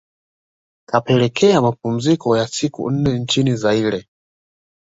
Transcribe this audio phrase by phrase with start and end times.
[0.89, 4.07] kapelekea mapumziko ya siku nne nchini Zaire